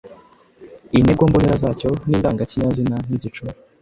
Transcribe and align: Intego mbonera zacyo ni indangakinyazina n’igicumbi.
Intego 0.99 1.21
mbonera 1.29 1.55
zacyo 1.63 1.89
ni 2.07 2.13
indangakinyazina 2.17 2.95
n’igicumbi. 3.09 3.57